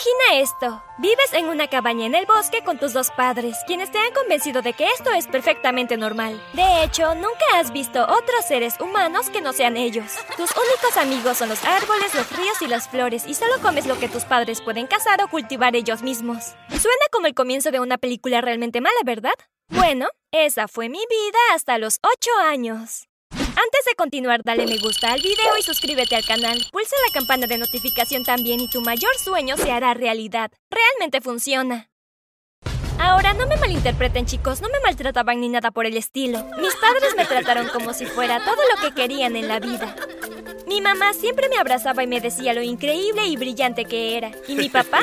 [0.00, 0.82] Imagina esto.
[0.96, 4.62] Vives en una cabaña en el bosque con tus dos padres, quienes te han convencido
[4.62, 6.42] de que esto es perfectamente normal.
[6.54, 10.12] De hecho, nunca has visto otros seres humanos que no sean ellos.
[10.38, 13.98] Tus únicos amigos son los árboles, los ríos y las flores, y solo comes lo
[13.98, 16.54] que tus padres pueden cazar o cultivar ellos mismos.
[16.70, 19.34] Suena como el comienzo de una película realmente mala, ¿verdad?
[19.68, 23.09] Bueno, esa fue mi vida hasta los 8 años.
[23.62, 26.64] Antes de continuar, dale me gusta al video y suscríbete al canal.
[26.72, 30.50] Pulsa la campana de notificación también y tu mayor sueño se hará realidad.
[30.70, 31.90] Realmente funciona.
[32.98, 36.42] Ahora, no me malinterpreten chicos, no me maltrataban ni nada por el estilo.
[36.58, 39.94] Mis padres me trataron como si fuera todo lo que querían en la vida.
[40.66, 44.30] Mi mamá siempre me abrazaba y me decía lo increíble y brillante que era.
[44.48, 45.00] ¿Y mi papá?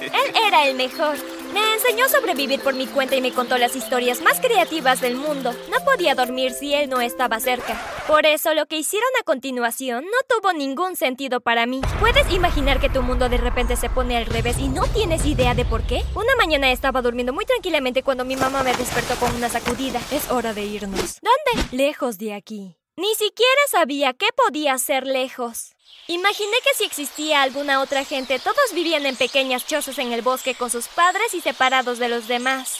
[0.00, 1.16] Él era el mejor.
[1.52, 5.16] Me enseñó a sobrevivir por mi cuenta y me contó las historias más creativas del
[5.16, 5.52] mundo.
[5.70, 7.80] No podía dormir si él no estaba cerca.
[8.06, 11.80] Por eso lo que hicieron a continuación no tuvo ningún sentido para mí.
[11.98, 15.54] ¿Puedes imaginar que tu mundo de repente se pone al revés y no tienes idea
[15.54, 16.02] de por qué?
[16.14, 20.00] Una mañana estaba durmiendo muy tranquilamente cuando mi mamá me despertó con una sacudida.
[20.12, 21.18] Es hora de irnos.
[21.20, 21.76] ¿Dónde?
[21.76, 22.76] Lejos de aquí.
[22.96, 25.74] Ni siquiera sabía qué podía ser lejos.
[26.10, 30.56] Imaginé que si existía alguna otra gente, todos vivían en pequeñas chozas en el bosque
[30.56, 32.78] con sus padres y separados de los demás.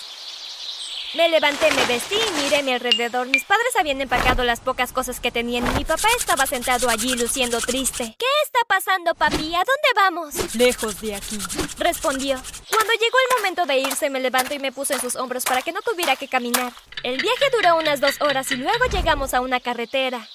[1.14, 3.28] Me levanté, me vestí y miré a mi alrededor.
[3.28, 7.14] Mis padres habían empacado las pocas cosas que tenían y mi papá estaba sentado allí
[7.14, 8.16] luciendo triste.
[8.18, 9.54] ¿Qué está pasando, papi?
[9.54, 10.56] ¿A dónde vamos?
[10.56, 11.38] Lejos de aquí.
[11.78, 12.34] Respondió.
[12.68, 15.62] Cuando llegó el momento de irse, me levantó y me puso en sus hombros para
[15.62, 16.72] que no tuviera que caminar.
[17.04, 20.28] El viaje duró unas dos horas y luego llegamos a una carretera.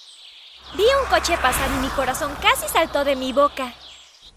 [0.74, 3.74] Vi un coche pasar y mi corazón casi saltó de mi boca.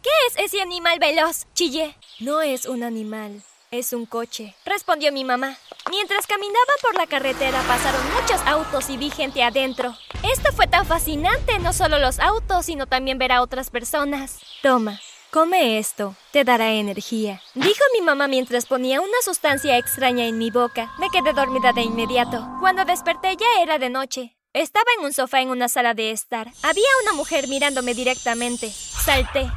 [0.03, 1.47] ¿Qué es ese animal veloz?
[1.55, 1.97] Chillé.
[2.21, 4.55] No es un animal, es un coche.
[4.65, 5.57] Respondió mi mamá.
[5.91, 9.95] Mientras caminaba por la carretera pasaron muchos autos y vi gente adentro.
[10.23, 14.39] Esto fue tan fascinante, no solo los autos, sino también ver a otras personas.
[14.63, 15.01] Toma,
[15.33, 17.43] come esto, te dará energía.
[17.55, 20.93] Dijo mi mamá mientras ponía una sustancia extraña en mi boca.
[20.99, 22.47] Me quedé dormida de inmediato.
[22.61, 24.38] Cuando desperté ya era de noche.
[24.59, 26.49] Estaba en un sofá en una sala de estar.
[26.65, 28.69] Había una mujer mirándome directamente.
[28.71, 29.49] Salté.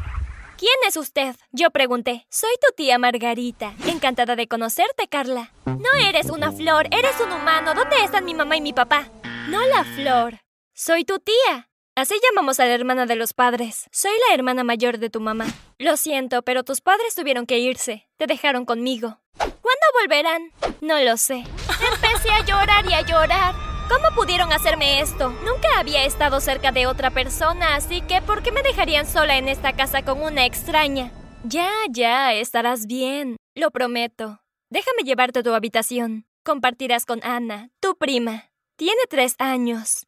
[0.59, 1.35] ¿Quién es usted?
[1.51, 2.28] Yo pregunté.
[2.29, 3.73] Soy tu tía Margarita.
[3.88, 5.53] Encantada de conocerte, Carla.
[5.66, 7.73] No eres una flor, eres un humano.
[7.73, 9.09] ¿Dónde están mi mamá y mi papá?
[9.47, 10.41] No la flor.
[10.75, 11.72] Soy tu tía.
[11.95, 13.88] Así llamamos a la hermana de los padres.
[13.91, 15.47] Soy la hermana mayor de tu mamá.
[15.79, 18.07] Lo siento, pero tus padres tuvieron que irse.
[18.18, 19.19] Te dejaron conmigo.
[19.35, 20.51] ¿Cuándo volverán?
[20.79, 21.44] No lo sé.
[21.91, 23.71] Empecé a llorar y a llorar.
[23.91, 25.31] ¿Cómo pudieron hacerme esto?
[25.44, 29.50] Nunca había estado cerca de otra persona, así que ¿por qué me dejarían sola en
[29.50, 31.12] esta casa con una extraña?
[31.44, 33.35] Ya, ya, estarás bien.
[33.53, 34.40] Lo prometo.
[34.69, 36.25] Déjame llevarte a tu habitación.
[36.46, 38.51] Compartirás con Ana, tu prima.
[38.78, 40.07] Tiene tres años.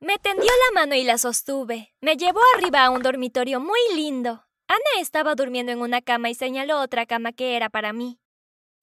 [0.00, 1.94] Me tendió la mano y la sostuve.
[2.00, 4.44] Me llevó arriba a un dormitorio muy lindo.
[4.66, 8.19] Ana estaba durmiendo en una cama y señaló otra cama que era para mí.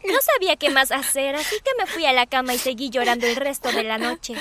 [0.04, 3.26] No sabía qué más hacer, así que me fui a la cama y seguí llorando
[3.26, 4.36] el resto de la noche.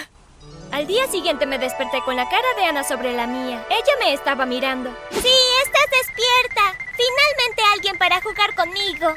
[0.71, 3.67] Al día siguiente me desperté con la cara de Ana sobre la mía.
[3.71, 4.91] Ella me estaba mirando.
[5.11, 5.35] Sí,
[5.65, 6.79] estás despierta.
[6.97, 9.09] Finalmente alguien para jugar conmigo.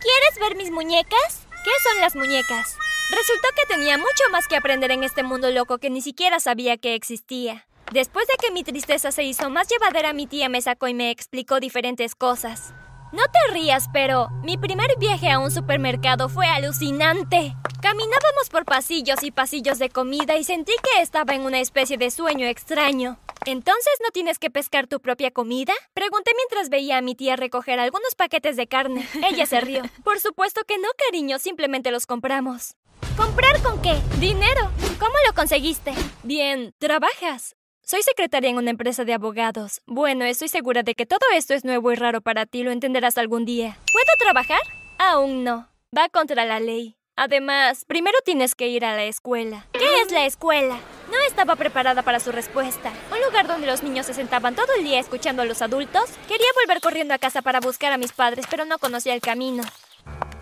[0.00, 1.46] ¿Quieres ver mis muñecas?
[1.64, 2.76] ¿Qué son las muñecas?
[3.10, 6.76] Resultó que tenía mucho más que aprender en este mundo loco que ni siquiera sabía
[6.76, 7.66] que existía.
[7.92, 11.10] Después de que mi tristeza se hizo más llevadera, mi tía me sacó y me
[11.10, 12.72] explicó diferentes cosas.
[13.10, 17.54] No te rías, pero mi primer viaje a un supermercado fue alucinante.
[17.80, 22.10] Caminábamos por pasillos y pasillos de comida y sentí que estaba en una especie de
[22.10, 23.18] sueño extraño.
[23.46, 25.72] ¿Entonces no tienes que pescar tu propia comida?
[25.94, 29.08] Pregunté mientras veía a mi tía recoger algunos paquetes de carne.
[29.26, 29.82] Ella se rió.
[30.04, 32.74] Por supuesto que no, cariño, simplemente los compramos.
[33.16, 33.96] ¿Comprar con qué?
[34.18, 34.70] Dinero.
[34.98, 35.92] ¿Cómo lo conseguiste?
[36.24, 37.57] Bien, trabajas.
[37.90, 39.80] Soy secretaria en una empresa de abogados.
[39.86, 43.16] Bueno, estoy segura de que todo esto es nuevo y raro para ti, lo entenderás
[43.16, 43.78] algún día.
[43.90, 44.60] ¿Puedo trabajar?
[44.98, 45.70] Aún no.
[45.96, 46.98] Va contra la ley.
[47.16, 49.68] Además, primero tienes que ir a la escuela.
[49.72, 50.78] ¿Qué es la escuela?
[51.10, 52.92] No estaba preparada para su respuesta.
[53.10, 56.10] Un lugar donde los niños se sentaban todo el día escuchando a los adultos.
[56.28, 59.62] Quería volver corriendo a casa para buscar a mis padres, pero no conocía el camino.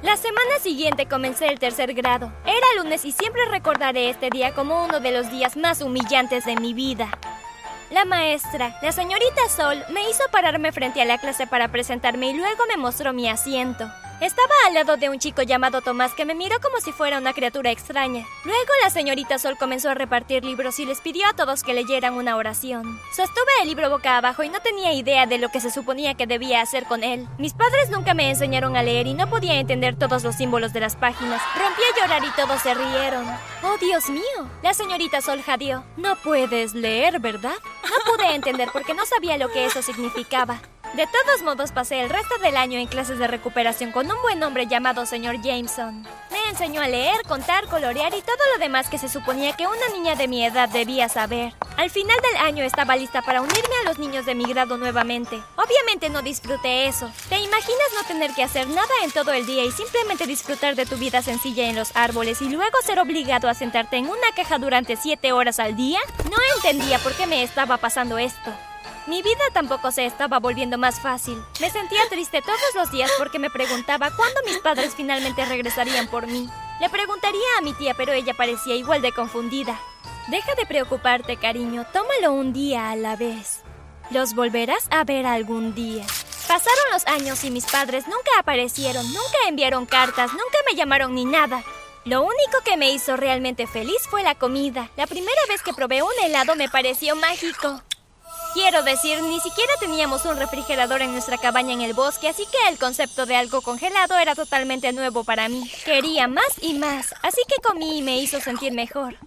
[0.03, 2.33] La semana siguiente comencé el tercer grado.
[2.45, 6.57] Era lunes y siempre recordaré este día como uno de los días más humillantes de
[6.57, 7.09] mi vida.
[7.91, 12.33] La maestra, la señorita Sol, me hizo pararme frente a la clase para presentarme y
[12.33, 13.89] luego me mostró mi asiento.
[14.21, 17.35] Estaba al lado de un chico llamado Tomás que me miró como si fuera una
[17.35, 18.25] criatura extraña.
[18.45, 22.15] Luego la señorita Sol comenzó a repartir libros y les pidió a todos que leyeran
[22.15, 22.99] una oración.
[23.15, 26.27] Sostuve el libro boca abajo y no tenía idea de lo que se suponía que
[26.27, 27.29] debía hacer con él.
[27.37, 30.81] Mis padres nunca me enseñaron a leer y no podía entender todos los símbolos de
[30.81, 31.43] las páginas.
[31.55, 33.27] Rompí a llorar y todos se rieron.
[33.63, 34.51] ¡Oh, Dios mío!
[34.63, 35.85] La señorita Sol jadeó.
[35.99, 37.57] No puedes leer, ¿verdad?
[37.83, 40.59] No pude entender porque no sabía lo que eso significaba.
[40.97, 44.43] De todos modos, pasé el resto del año en clases de recuperación con un buen
[44.43, 46.09] hombre llamado señor Jameson.
[46.31, 49.89] Me enseñó a leer, contar, colorear y todo lo demás que se suponía que una
[49.93, 51.53] niña de mi edad debía saber.
[51.77, 55.39] Al final del año estaba lista para unirme a los niños de mi grado nuevamente.
[55.57, 57.13] Obviamente no disfruté eso.
[57.29, 60.87] ¿Te imaginas no tener que hacer nada en todo el día y simplemente disfrutar de
[60.87, 64.57] tu vida sencilla en los árboles y luego ser obligado a sentarte en una caja
[64.59, 66.01] durante siete horas al día?
[66.25, 68.51] No entendía por qué me estaba pasando esto.
[69.07, 71.41] Mi vida tampoco se estaba volviendo más fácil.
[71.61, 76.27] Me sentía triste todos los días porque me preguntaba cuándo mis padres finalmente regresarían por
[76.27, 76.49] mí.
[76.81, 79.79] Le preguntaría a mi tía, pero ella parecía igual de confundida.
[80.27, 81.87] Deja de preocuparte, cariño.
[81.93, 83.61] Tómalo un día a la vez.
[84.11, 86.05] Los volverás a ver algún día.
[86.49, 91.25] Pasaron los años y mis padres nunca aparecieron, nunca enviaron cartas, nunca me llamaron ni
[91.25, 91.63] nada.
[92.05, 94.91] Lo único que me hizo realmente feliz fue la comida.
[94.97, 97.83] La primera vez que probé un helado me pareció mágico.
[98.57, 102.57] Quiero decir, ni siquiera teníamos un refrigerador en nuestra cabaña en el bosque, así que
[102.71, 105.71] el concepto de algo congelado era totalmente nuevo para mí.
[105.85, 109.19] Quería más y más, así que comí y me hizo sentir mejor.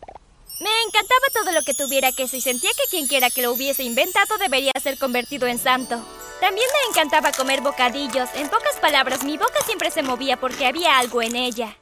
[0.59, 3.83] Me encantaba todo lo que tuviera queso y sentía que quien quiera que lo hubiese
[3.83, 6.03] inventado debería ser convertido en santo.
[6.41, 8.29] También me encantaba comer bocadillos.
[8.33, 11.77] En pocas palabras, mi boca siempre se movía porque había algo en ella.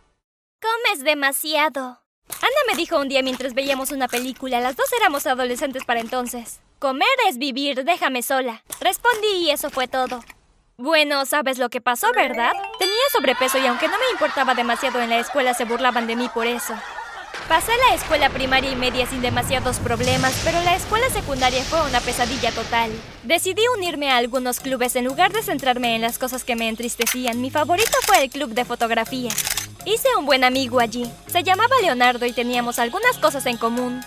[0.61, 2.01] Comes demasiado.
[2.41, 4.59] Ana me dijo un día mientras veíamos una película.
[4.59, 6.59] Las dos éramos adolescentes para entonces.
[6.79, 8.61] Comer es vivir, déjame sola.
[8.79, 10.23] Respondí y eso fue todo.
[10.77, 12.51] Bueno, sabes lo que pasó, ¿verdad?
[12.77, 16.29] Tenía sobrepeso y aunque no me importaba demasiado en la escuela, se burlaban de mí
[16.31, 16.75] por eso.
[17.49, 21.99] Pasé la escuela primaria y media sin demasiados problemas, pero la escuela secundaria fue una
[21.99, 22.91] pesadilla total.
[23.23, 27.41] Decidí unirme a algunos clubes en lugar de centrarme en las cosas que me entristecían.
[27.41, 29.31] Mi favorito fue el club de fotografía.
[29.85, 31.11] Hice un buen amigo allí.
[31.25, 33.99] Se llamaba Leonardo y teníamos algunas cosas en común.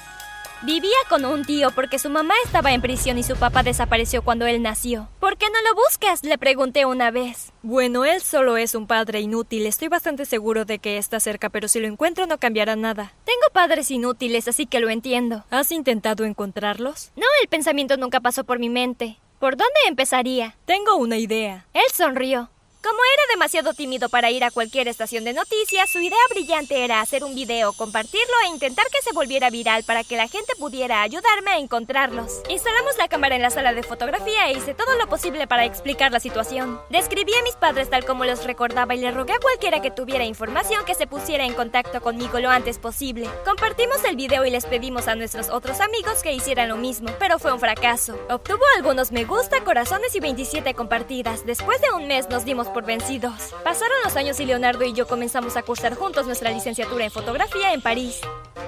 [0.62, 4.46] Vivía con un tío porque su mamá estaba en prisión y su papá desapareció cuando
[4.46, 5.08] él nació.
[5.18, 6.22] ¿Por qué no lo buscas?
[6.22, 7.50] Le pregunté una vez.
[7.62, 9.64] Bueno, él solo es un padre inútil.
[9.64, 13.14] Estoy bastante seguro de que está cerca, pero si lo encuentro no cambiará nada.
[13.24, 15.44] Tengo padres inútiles, así que lo entiendo.
[15.48, 17.10] ¿Has intentado encontrarlos?
[17.16, 19.16] No, el pensamiento nunca pasó por mi mente.
[19.38, 20.56] ¿Por dónde empezaría?
[20.66, 21.64] Tengo una idea.
[21.72, 22.50] Él sonrió.
[22.82, 27.02] Como era demasiado tímido para ir a cualquier estación de noticias, su idea brillante era
[27.02, 31.02] hacer un video, compartirlo e intentar que se volviera viral para que la gente pudiera
[31.02, 32.40] ayudarme a encontrarlos.
[32.48, 36.10] Instalamos la cámara en la sala de fotografía e hice todo lo posible para explicar
[36.10, 36.80] la situación.
[36.88, 40.24] Describí a mis padres tal como los recordaba y le rogué a cualquiera que tuviera
[40.24, 43.28] información que se pusiera en contacto conmigo lo antes posible.
[43.44, 47.38] Compartimos el video y les pedimos a nuestros otros amigos que hicieran lo mismo, pero
[47.38, 48.18] fue un fracaso.
[48.30, 51.44] Obtuvo algunos me gusta, corazones y 27 compartidas.
[51.44, 53.54] Después de un mes nos dimos por vencidos.
[53.64, 57.72] Pasaron los años y Leonardo y yo comenzamos a cursar juntos nuestra licenciatura en fotografía
[57.72, 58.20] en París.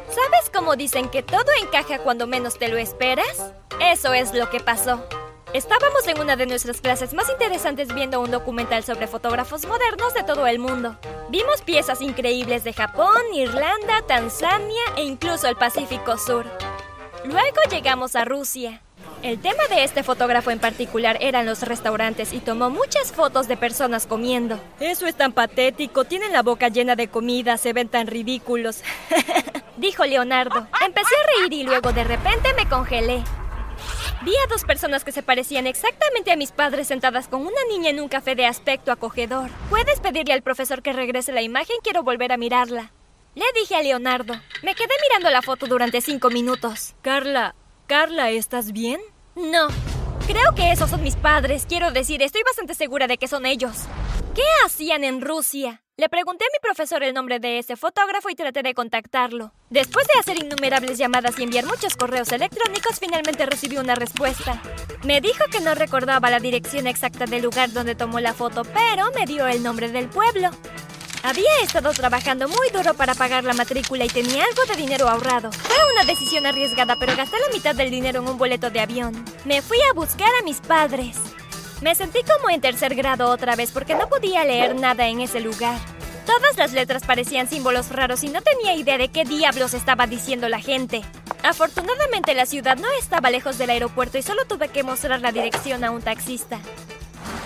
[0.08, 3.52] ¿Sabes cómo dicen que todo encaja cuando menos te lo esperas?
[3.80, 5.02] Eso es lo que pasó.
[5.54, 10.22] Estábamos en una de nuestras clases más interesantes viendo un documental sobre fotógrafos modernos de
[10.22, 10.96] todo el mundo.
[11.28, 16.46] Vimos piezas increíbles de Japón, Irlanda, Tanzania e incluso el Pacífico Sur.
[17.24, 18.80] Luego llegamos a Rusia.
[19.22, 23.56] El tema de este fotógrafo en particular eran los restaurantes y tomó muchas fotos de
[23.56, 24.58] personas comiendo.
[24.80, 28.82] Eso es tan patético, tienen la boca llena de comida, se ven tan ridículos.
[29.76, 30.66] Dijo Leonardo.
[30.84, 33.22] Empecé a reír y luego de repente me congelé.
[34.22, 37.90] Vi a dos personas que se parecían exactamente a mis padres sentadas con una niña
[37.90, 39.50] en un café de aspecto acogedor.
[39.70, 41.76] ¿Puedes pedirle al profesor que regrese la imagen?
[41.84, 42.90] Quiero volver a mirarla.
[43.34, 44.34] Le dije a Leonardo.
[44.62, 46.94] Me quedé mirando la foto durante cinco minutos.
[47.02, 47.54] Carla,
[47.92, 48.98] Carla, ¿estás bien?
[49.34, 49.68] No.
[50.26, 51.66] Creo que esos son mis padres.
[51.68, 53.82] Quiero decir, estoy bastante segura de que son ellos.
[54.34, 55.82] ¿Qué hacían en Rusia?
[55.98, 59.52] Le pregunté a mi profesor el nombre de ese fotógrafo y traté de contactarlo.
[59.68, 64.62] Después de hacer innumerables llamadas y enviar muchos correos electrónicos, finalmente recibí una respuesta.
[65.04, 69.10] Me dijo que no recordaba la dirección exacta del lugar donde tomó la foto, pero
[69.14, 70.48] me dio el nombre del pueblo.
[71.22, 75.52] Había estado trabajando muy duro para pagar la matrícula y tenía algo de dinero ahorrado.
[75.52, 79.24] Fue una decisión arriesgada, pero gasté la mitad del dinero en un boleto de avión.
[79.44, 81.16] Me fui a buscar a mis padres.
[81.80, 85.40] Me sentí como en tercer grado otra vez porque no podía leer nada en ese
[85.40, 85.78] lugar.
[86.26, 90.48] Todas las letras parecían símbolos raros y no tenía idea de qué diablos estaba diciendo
[90.48, 91.02] la gente.
[91.42, 95.84] Afortunadamente la ciudad no estaba lejos del aeropuerto y solo tuve que mostrar la dirección
[95.84, 96.60] a un taxista.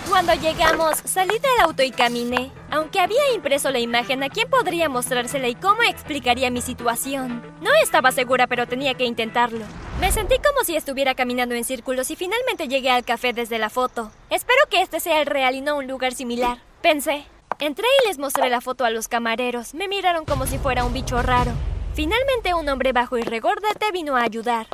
[0.09, 2.53] Cuando llegamos, salí del auto y caminé.
[2.71, 7.43] Aunque había impreso la imagen, ¿a quién podría mostrársela y cómo explicaría mi situación?
[7.61, 9.65] No estaba segura, pero tenía que intentarlo.
[10.01, 13.69] Me sentí como si estuviera caminando en círculos y finalmente llegué al café desde la
[13.69, 14.13] foto.
[14.31, 16.59] Espero que este sea el real y no un lugar similar.
[16.83, 17.27] Pensé.
[17.59, 19.75] Entré y les mostré la foto a los camareros.
[19.75, 21.53] Me miraron como si fuera un bicho raro.
[21.95, 24.67] Finalmente un hombre bajo y regordete vino a ayudar.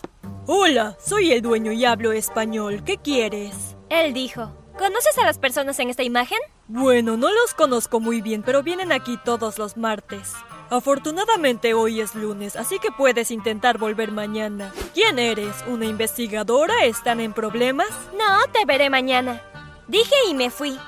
[0.47, 2.83] Hola, soy el dueño y hablo español.
[2.85, 3.77] ¿Qué quieres?
[3.89, 4.62] Él dijo.
[4.79, 6.39] ¿Conoces a las personas en esta imagen?
[6.69, 10.33] Bueno, no los conozco muy bien, pero vienen aquí todos los martes.
[10.71, 14.73] Afortunadamente hoy es lunes, así que puedes intentar volver mañana.
[14.95, 15.55] ¿Quién eres?
[15.67, 16.85] ¿Una investigadora?
[16.85, 17.89] ¿Están en problemas?
[18.17, 19.43] No, te veré mañana.
[19.89, 20.79] Dije y me fui.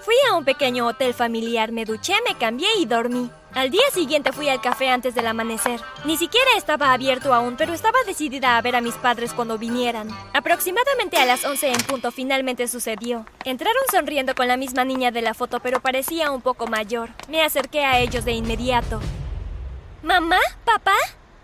[0.00, 3.30] Fui a un pequeño hotel familiar, me duché, me cambié y dormí.
[3.56, 5.80] Al día siguiente fui al café antes del amanecer.
[6.04, 10.10] Ni siquiera estaba abierto aún, pero estaba decidida a ver a mis padres cuando vinieran.
[10.34, 13.24] Aproximadamente a las 11 en punto finalmente sucedió.
[13.46, 17.08] Entraron sonriendo con la misma niña de la foto, pero parecía un poco mayor.
[17.30, 19.00] Me acerqué a ellos de inmediato.
[20.02, 20.40] ¿Mamá?
[20.66, 20.96] ¿Papá?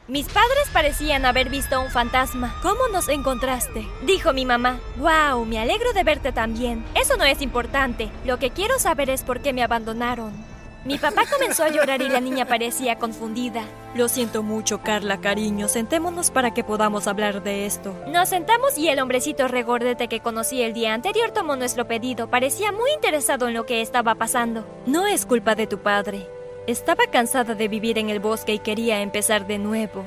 [0.07, 2.55] Mis padres parecían haber visto un fantasma.
[2.61, 3.89] ¿Cómo nos encontraste?
[4.03, 4.81] Dijo mi mamá.
[4.97, 6.85] Wow, me alegro de verte también.
[6.95, 8.11] Eso no es importante.
[8.27, 10.52] Lo que quiero saber es por qué me abandonaron.
[10.85, 13.65] Mi papá comenzó a llorar y la niña parecía confundida.
[13.95, 15.69] Lo siento mucho, Carla, cariño.
[15.69, 17.95] Sentémonos para que podamos hablar de esto.
[18.09, 22.29] Nos sentamos y el hombrecito regordete que conocí el día anterior tomó nuestro pedido.
[22.29, 24.67] Parecía muy interesado en lo que estaba pasando.
[24.85, 26.27] No es culpa de tu padre.
[26.67, 30.05] Estaba cansada de vivir en el bosque y quería empezar de nuevo.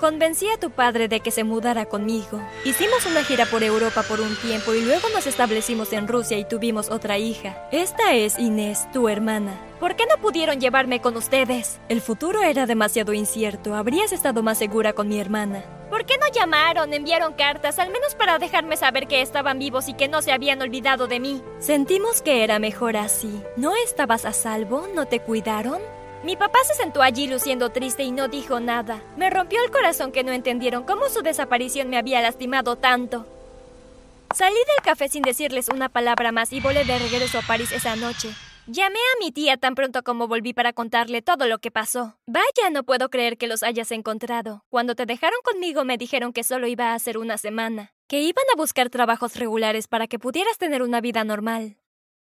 [0.00, 2.40] Convencí a tu padre de que se mudara conmigo.
[2.64, 6.46] Hicimos una gira por Europa por un tiempo y luego nos establecimos en Rusia y
[6.46, 7.68] tuvimos otra hija.
[7.70, 9.60] Esta es Inés, tu hermana.
[9.78, 11.80] ¿Por qué no pudieron llevarme con ustedes?
[11.90, 13.74] El futuro era demasiado incierto.
[13.74, 15.64] Habrías estado más segura con mi hermana.
[15.90, 19.92] ¿Por qué no llamaron, enviaron cartas, al menos para dejarme saber que estaban vivos y
[19.92, 21.42] que no se habían olvidado de mí?
[21.58, 23.42] Sentimos que era mejor así.
[23.58, 24.88] ¿No estabas a salvo?
[24.94, 25.82] ¿No te cuidaron?
[26.22, 29.02] Mi papá se sentó allí luciendo triste y no dijo nada.
[29.16, 33.26] Me rompió el corazón que no entendieron cómo su desaparición me había lastimado tanto.
[34.34, 37.96] Salí del café sin decirles una palabra más y volé de regreso a París esa
[37.96, 38.30] noche.
[38.66, 42.18] Llamé a mi tía tan pronto como volví para contarle todo lo que pasó.
[42.26, 44.64] Vaya, no puedo creer que los hayas encontrado.
[44.68, 48.44] Cuando te dejaron conmigo me dijeron que solo iba a ser una semana, que iban
[48.52, 51.79] a buscar trabajos regulares para que pudieras tener una vida normal.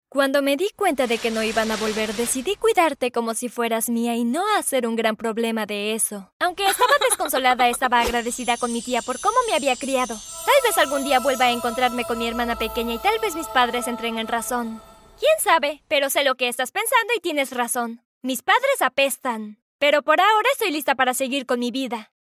[0.09, 3.89] Cuando me di cuenta de que no iban a volver, decidí cuidarte como si fueras
[3.89, 6.31] mía y no hacer un gran problema de eso.
[6.39, 10.15] Aunque estaba desconsolada, estaba agradecida con mi tía por cómo me había criado.
[10.15, 13.47] Tal vez algún día vuelva a encontrarme con mi hermana pequeña y tal vez mis
[13.47, 14.81] padres entren en razón.
[15.19, 15.83] ¿Quién sabe?
[15.89, 18.01] Pero sé lo que estás pensando y tienes razón.
[18.21, 19.59] Mis padres apestan.
[19.77, 22.11] Pero por ahora estoy lista para seguir con mi vida.